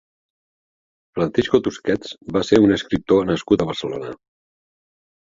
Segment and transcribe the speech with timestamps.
[1.19, 4.11] Francisco Tusquets va ser un escriptor nascut a Barcelona.